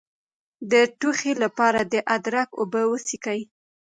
[0.71, 3.41] د ټوخي لپاره د ادرک اوبه وڅښئ